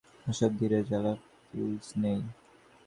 আমার 0.17 0.35
সব 0.39 0.51
ধীরে 0.59 0.79
জ্বলা 0.89 1.13
ফিউজ 1.43 1.85
নেই। 2.03 2.19